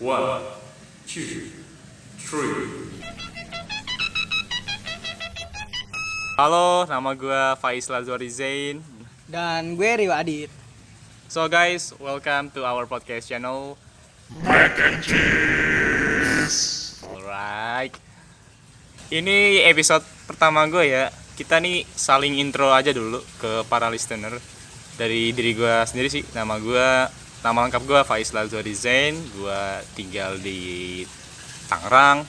One, 0.00 0.40
two, 1.04 1.52
three. 2.16 2.88
Halo, 6.40 6.88
nama 6.88 7.12
gue 7.12 7.42
Faiz 7.60 7.84
Lazwari 7.92 8.32
Zain. 8.32 8.80
Dan 9.28 9.76
gue 9.76 9.90
Rio 10.00 10.16
Adit. 10.16 10.48
So 11.28 11.44
guys, 11.44 11.92
welcome 12.00 12.48
to 12.56 12.64
our 12.64 12.88
podcast 12.88 13.28
channel. 13.28 13.76
Alright. 17.04 17.92
Ini 19.12 19.68
episode 19.68 20.08
pertama 20.24 20.64
gue 20.72 20.88
ya. 20.88 21.12
Kita 21.36 21.60
nih 21.60 21.84
saling 21.84 22.40
intro 22.40 22.72
aja 22.72 22.96
dulu 22.96 23.20
ke 23.36 23.68
para 23.68 23.92
listener. 23.92 24.40
Dari 24.96 25.36
diri 25.36 25.52
gue 25.52 25.74
sendiri 25.84 26.08
sih. 26.08 26.24
Nama 26.32 26.56
gue, 26.56 26.88
nama 27.42 27.66
lengkap 27.66 27.82
gue 27.84 28.00
Faiz 28.06 28.30
Lazwari 28.30 28.74
Zain. 28.74 29.14
Gue 29.34 29.60
tinggal 29.98 30.38
di 30.38 31.02
Tangerang. 31.66 32.24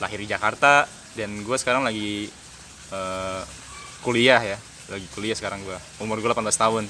Lahir 0.00 0.18
di 0.20 0.28
Jakarta. 0.28 0.88
Dan 1.16 1.44
gue 1.44 1.56
sekarang 1.56 1.84
lagi 1.84 2.28
eh, 2.92 3.42
kuliah 4.04 4.40
ya. 4.40 4.58
Lagi 4.90 5.06
kuliah 5.12 5.36
sekarang 5.36 5.60
gue. 5.62 5.78
Umur 6.00 6.18
gue 6.18 6.28
18 6.28 6.40
tahun 6.56 6.84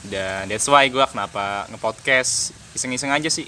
dan 0.00 0.48
that's 0.48 0.64
why 0.64 0.88
gue 0.88 1.04
kenapa 1.12 1.68
ngepodcast 1.68 2.56
iseng-iseng 2.72 3.12
aja 3.12 3.28
sih 3.28 3.44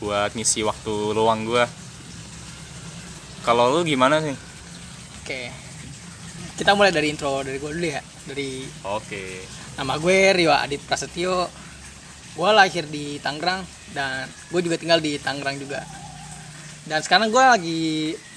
buat 0.00 0.32
ngisi 0.32 0.64
waktu 0.64 1.12
luang 1.12 1.44
gue 1.44 1.60
kalau 3.44 3.76
lu 3.76 3.84
gimana 3.84 4.24
sih 4.24 4.32
Oke. 5.28 5.52
Kita 6.56 6.72
mulai 6.72 6.88
dari 6.88 7.12
intro 7.12 7.44
dari 7.44 7.60
gue 7.60 7.68
dulu 7.68 7.84
ya. 7.84 8.00
Dari 8.00 8.64
oke 8.80 9.24
nama 9.76 10.00
gue 10.00 10.32
Rio 10.32 10.48
Adit 10.48 10.80
Prasetyo. 10.88 11.67
Gue 12.38 12.50
lahir 12.54 12.86
di 12.86 13.18
Tangerang 13.18 13.66
dan 13.90 14.30
gue 14.54 14.60
juga 14.62 14.78
tinggal 14.78 15.02
di 15.02 15.18
Tangerang 15.18 15.58
juga. 15.58 15.82
Dan 16.86 17.02
sekarang 17.02 17.34
gue 17.34 17.42
lagi 17.42 17.82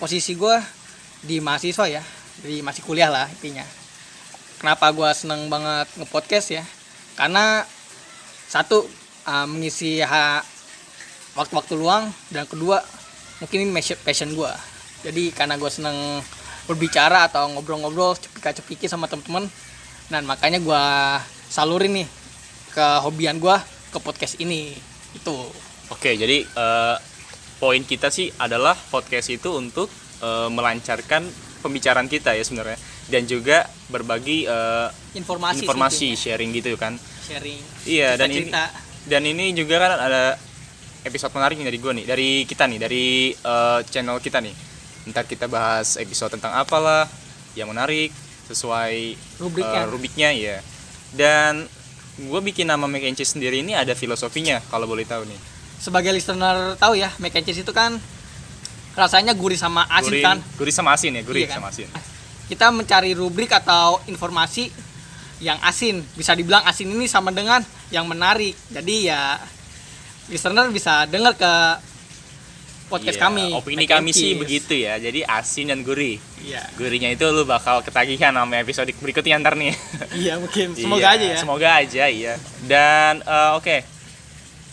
posisi 0.01 0.33
gue 0.33 0.57
di 1.21 1.37
mahasiswa 1.37 1.85
ya, 1.85 2.01
di 2.41 2.65
masih 2.65 2.81
kuliah 2.81 3.13
lah 3.13 3.29
intinya. 3.29 3.61
Kenapa 4.57 4.89
gue 4.89 5.09
seneng 5.13 5.45
banget 5.53 5.85
ngepodcast 6.01 6.49
ya? 6.49 6.65
Karena 7.13 7.61
satu 8.49 8.89
uh, 9.29 9.45
mengisi 9.45 10.01
waktu-waktu 11.37 11.73
luang 11.77 12.09
dan 12.33 12.49
kedua 12.49 12.81
mungkin 13.37 13.69
ini 13.69 13.71
passion 14.01 14.33
gue. 14.33 14.51
Jadi 15.05 15.29
karena 15.29 15.61
gue 15.61 15.69
seneng 15.69 16.25
berbicara 16.65 17.29
atau 17.29 17.49
ngobrol-ngobrol 17.53 18.17
cepika-cepiki 18.17 18.89
sama 18.89 19.05
temen-temen 19.05 19.49
dan 20.09 20.25
makanya 20.25 20.57
gue 20.61 20.83
salurin 21.49 22.03
nih 22.03 22.07
ke 22.71 22.85
hobian 23.01 23.41
gue 23.41 23.57
ke 23.91 23.99
podcast 23.99 24.39
ini 24.39 24.71
itu 25.11 25.35
oke 25.91 26.11
jadi 26.15 26.47
eh, 26.47 26.95
poin 27.59 27.83
kita 27.83 28.09
sih 28.09 28.31
adalah 28.39 28.73
podcast 28.73 29.29
itu 29.29 29.51
untuk 29.53 29.91
eh, 30.23 30.49
melancarkan 30.49 31.27
pembicaraan 31.61 32.09
kita 32.09 32.33
ya 32.33 32.41
sebenarnya 32.41 32.79
dan 33.11 33.27
juga 33.27 33.67
berbagi 33.91 34.47
eh, 34.47 34.87
informasi 35.19 35.55
sih 35.59 35.65
informasi 35.67 36.05
intinya. 36.15 36.21
sharing 36.23 36.49
gitu 36.55 36.71
kan 36.79 36.93
sharing 37.27 37.61
Iya 37.85 38.15
dan 38.17 38.27
ini 38.31 38.37
cerita 38.47 38.63
dan 39.01 39.21
ini 39.25 39.45
juga 39.57 39.75
kan 39.81 39.97
ada 39.97 40.37
episode 41.01 41.33
menarik 41.33 41.57
nih 41.57 41.67
dari 41.73 41.79
gue 41.81 41.91
nih 42.01 42.05
dari 42.05 42.29
kita 42.45 42.63
nih 42.69 42.79
dari 42.81 43.05
eh, 43.33 43.79
channel 43.89 44.17
kita 44.21 44.37
nih. 44.41 44.53
Ntar 45.09 45.25
kita 45.25 45.49
bahas 45.49 45.97
episode 45.97 46.37
tentang 46.37 46.53
apalah 46.53 47.09
yang 47.57 47.73
menarik 47.73 48.13
sesuai 48.45 49.17
Rubriknya. 49.41 49.81
eh, 49.81 49.85
rubiknya 49.89 50.29
ya. 50.29 50.57
Dan 51.11 51.65
gue 52.17 52.39
bikin 52.41 52.65
nama 52.65 52.83
Mac 52.85 53.01
and 53.01 53.15
Cheese 53.15 53.33
sendiri 53.33 53.59
ini 53.59 53.71
ada 53.71 53.93
filosofinya 53.93 54.59
kalau 54.67 54.85
boleh 54.85 55.03
tahu 55.03 55.23
nih. 55.23 55.39
sebagai 55.77 56.11
listener 56.11 56.77
tahu 56.77 56.93
ya 56.93 57.09
mac 57.17 57.33
and 57.33 57.41
cheese 57.41 57.65
itu 57.65 57.73
kan 57.73 57.97
rasanya 58.93 59.33
gurih 59.33 59.57
sama 59.57 59.81
asin 59.89 60.13
Gurih, 60.13 60.21
kan 60.21 60.37
gurih 60.55 60.69
sama 60.71 60.93
asin 60.93 61.15
ya, 61.15 61.23
gurih 61.23 61.41
Iya 61.41 61.49
kan? 61.49 61.57
sama 61.57 61.67
asin. 61.71 61.87
kita 62.45 62.67
mencari 62.69 63.11
rubrik 63.15 63.49
atau 63.49 63.97
informasi 64.05 64.69
yang 65.39 65.57
asin 65.63 66.05
bisa 66.13 66.37
dibilang 66.37 66.61
asin 66.63 66.85
ini 66.85 67.09
sama 67.09 67.33
dengan 67.33 67.65
yang 67.89 68.05
menarik 68.05 68.53
jadi 68.69 68.95
ya 69.01 69.21
listener 70.27 70.69
bisa 70.69 71.09
dengar 71.09 71.33
ke 71.33 71.49
podcast 72.91 73.15
Iya, 73.15 73.23
kami 73.23 73.43
Opini 73.55 73.75
Mac 73.79 73.87
and 73.87 73.93
kami 73.95 74.11
sih 74.11 74.35
begitu 74.35 74.75
ya. 74.75 74.99
Jadi 74.99 75.23
asin 75.23 75.71
dan 75.71 75.79
gurih. 75.81 76.19
iya 76.37 76.67
Gurihnya 76.75 77.09
itu 77.09 77.23
lu 77.25 77.41
bakal 77.43 77.79
ketagihan 77.79 78.35
sama 78.35 78.59
episode 78.59 78.91
berikutnya 78.93 79.39
ntar 79.39 79.55
nih. 79.55 79.71
iya 80.13 80.35
mungkin 80.35 80.75
semoga 80.75 81.07
Iya, 81.07 81.15
aja 81.15 81.25
ya 81.25 81.37
Semoga 81.39 81.69
aja 81.73 82.03
iya. 82.05 82.33
Dan 82.61 83.23
eh, 83.23 83.51
oke. 83.55 83.77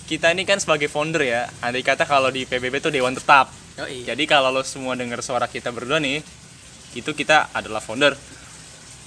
Kita 0.04 0.32
ini 0.32 0.42
kan 0.42 0.58
sebagai 0.58 0.88
founder 0.88 1.22
ya. 1.22 1.46
Andai 1.60 1.80
kata 1.80 2.02
kalau 2.02 2.28
di 2.28 2.42
PBB 2.42 2.80
tuh 2.80 2.90
dewan 2.90 3.12
tetap. 3.12 3.52
Yoi. 3.76 4.02
Jadi 4.02 4.24
kalau 4.24 4.50
lo 4.50 4.60
semua 4.60 4.92
dengar 4.92 5.20
suara 5.20 5.46
kita 5.46 5.70
berdua 5.70 5.96
nih, 5.96 6.18
itu 6.92 7.10
kita 7.12 7.52
adalah 7.52 7.78
founder. 7.78 8.16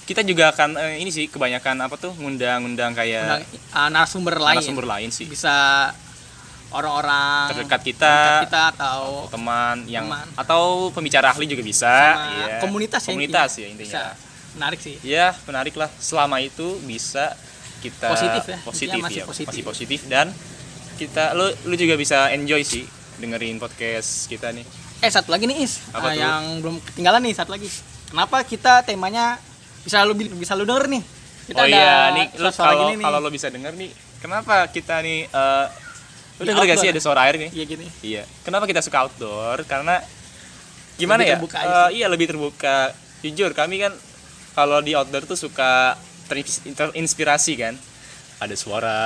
Kita 0.02 0.22
juga 0.22 0.50
akan 0.50 0.78
eh, 0.78 0.94
ini 0.98 1.10
sih 1.10 1.26
kebanyakan 1.26 1.78
apa 1.82 1.94
tuh 1.94 2.10
ngundang-ngundang 2.16 2.90
kayak 2.92 3.22
Undang, 3.22 3.42
uh, 3.70 3.88
narasumber 3.88 4.34
lain 4.34 4.58
narasumber 4.58 4.82
lain 4.84 5.10
sih. 5.10 5.26
bisa 5.26 5.54
orang-orang 6.72 7.52
Terdekat 7.52 7.80
kita, 7.82 8.08
terdekat 8.08 8.44
kita 8.44 8.62
atau 8.72 9.00
teman 9.28 9.76
yang 9.86 10.04
Teman. 10.04 10.26
atau 10.34 10.62
pembicara 10.88 11.30
ahli 11.30 11.44
juga 11.44 11.60
bisa, 11.60 11.92
iya. 12.34 12.58
komunitas 12.58 13.00
ya 13.00 13.10
Komunitas 13.10 13.50
intinya. 13.52 13.60
ya 13.60 13.68
intinya. 13.70 14.02
Bisa. 14.02 14.30
menarik 14.52 14.78
sih 14.78 14.96
Ya, 15.00 15.26
menarik 15.42 15.74
lah. 15.74 15.88
Selama 15.94 16.36
itu 16.38 16.76
bisa 16.82 17.32
kita 17.80 18.08
Positif 18.08 18.42
ya, 18.44 18.58
positif 18.62 18.98
masih 19.00 19.20
ya, 19.20 19.24
positif. 19.24 19.48
masih 19.48 19.62
positif 19.64 20.00
dan 20.06 20.26
kita 20.94 21.32
lu 21.32 21.46
lu 21.64 21.74
juga 21.74 21.94
bisa 21.94 22.28
enjoy 22.30 22.62
sih 22.62 22.84
dengerin 23.14 23.56
podcast 23.56 24.26
kita 24.26 24.50
nih. 24.50 24.62
eh 24.98 25.08
satu 25.08 25.28
lagi 25.28 25.44
nih 25.44 25.58
is 25.60 25.82
Apa 25.90 26.08
tuh? 26.08 26.14
yang 26.14 26.40
belum 26.58 26.78
ketinggalan 26.80 27.20
nih 27.20 27.34
satu 27.34 27.50
lagi 27.50 27.66
kenapa 28.06 28.42
kita 28.42 28.82
temanya 28.82 29.34
bisa 29.80 29.98
lu 30.00 30.14
bi- 30.14 30.30
bisa 30.30 30.52
lu 30.52 30.62
denger 30.62 30.86
nih 30.86 31.02
kita 31.42 31.58
oh 31.58 31.64
ada 31.64 31.74
iya, 31.74 31.96
nih 32.14 32.26
lu 32.36 32.48
kalau 32.48 32.86
kalau 32.94 33.18
lo 33.18 33.26
bisa 33.28 33.48
denger 33.48 33.74
nih, 33.74 33.90
kenapa 34.20 34.68
kita 34.68 35.02
nih 35.02 35.26
eh 35.26 35.66
lu 36.42 36.44
Di 36.44 36.50
denger 36.50 36.66
gak 36.66 36.78
sih 36.78 36.90
ada 36.90 36.98
suara 36.98 37.20
air 37.24 37.38
nih? 37.38 37.50
iya 37.52 37.64
gini 37.64 37.86
Iya. 38.02 38.22
Kenapa 38.42 38.66
kita 38.66 38.82
suka 38.82 38.98
outdoor? 39.00 39.62
Karena 39.64 40.02
gimana 40.94 41.22
Lebih 41.22 41.30
ya? 41.30 41.36
terbuka 41.38 41.58
sih. 41.58 41.70
iya 41.94 42.06
lebih 42.06 42.26
terbuka. 42.28 42.76
Jujur 43.22 43.50
kami 43.52 43.78
kan 43.78 43.92
kalau 44.52 44.78
di 44.78 44.92
outdoor 44.92 45.24
tuh 45.24 45.38
suka 45.38 45.94
terins- 46.26 46.66
terinspirasi 46.66 47.54
kan. 47.56 47.74
Ada 48.36 48.52
suara 48.52 48.98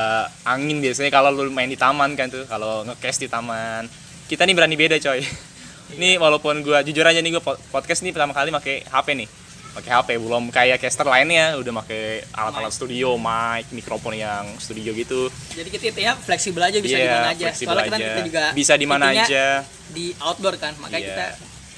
angin 0.43 0.81
biasanya 0.81 1.13
kalau 1.13 1.29
lu 1.29 1.53
main 1.53 1.69
di 1.69 1.77
taman 1.77 2.17
kan 2.17 2.27
tuh, 2.27 2.43
kalau 2.47 2.83
ngecast 2.83 3.21
di 3.21 3.29
taman. 3.29 3.85
Kita 4.25 4.43
nih 4.43 4.57
berani 4.57 4.75
beda 4.75 4.97
coy. 4.97 5.21
Ini 5.95 6.17
walaupun 6.17 6.61
gua 6.61 6.81
jujur 6.81 7.05
aja 7.05 7.21
nih 7.21 7.31
gua 7.31 7.45
po- 7.45 7.61
podcast 7.71 8.01
nih 8.01 8.11
pertama 8.11 8.33
kali 8.33 8.49
pakai 8.51 8.83
HP 8.83 9.09
nih. 9.15 9.29
Pakai 9.77 9.93
HP 9.93 10.09
belum 10.17 10.49
kayak 10.49 10.81
caster 10.81 11.05
lainnya 11.05 11.53
udah 11.55 11.85
pakai 11.85 12.25
alat-alat 12.33 12.73
studio, 12.73 13.15
mic, 13.15 13.69
mikrofon 13.71 14.17
yang 14.17 14.57
studio 14.57 14.91
gitu. 14.91 15.29
jadi 15.53 15.69
kita 15.69 16.01
ya 16.01 16.13
fleksibel 16.17 16.65
aja 16.65 16.81
bisa 16.81 16.97
di 16.97 17.05
Iya, 17.05 17.13
mana 17.15 17.29
aja 17.29 17.47
soalnya 17.53 17.85
aja. 17.87 18.01
kita 18.01 18.21
juga 18.25 18.45
bisa 18.57 18.73
di 18.75 18.87
mana 18.89 19.05
aja. 19.13 19.47
di 19.87 20.17
outdoor 20.17 20.57
kan 20.57 20.73
makanya 20.81 20.97
Iya. 20.99 21.09
kita 21.13 21.27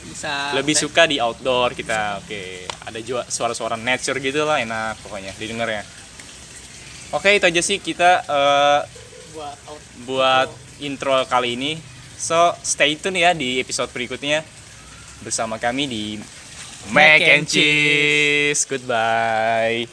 bisa 0.08 0.32
lebih 0.54 0.74
suka 0.74 1.02
di 1.04 1.18
outdoor 1.18 1.74
kita 1.74 2.22
oke 2.22 2.40
ada 2.86 2.98
juga 3.02 3.26
suara-suara 3.26 3.74
nature 3.74 4.16
gitu 4.18 4.46
lah 4.46 4.62
enak 4.62 5.02
pokoknya 5.02 5.34
didengar 5.34 5.66
ya 5.68 5.82
oke 7.10 7.28
itu 7.28 7.44
aja 7.44 7.60
sih 7.60 7.76
kita 7.78 8.22
eh, 8.22 8.80
buat 9.28 9.56
out 9.66 9.82
buat 10.04 10.48
intro 10.78 11.18
kali 11.26 11.58
ini 11.58 11.72
so 12.14 12.36
stay 12.62 12.94
tune 12.94 13.18
ya 13.18 13.34
di 13.34 13.58
episode 13.58 13.90
berikutnya 13.90 14.46
bersama 15.18 15.58
kami 15.58 15.84
di 15.84 16.02
Mac 16.92 17.20
and 17.22 17.48
Cheese. 17.48 18.64
Goodbye 18.64 19.86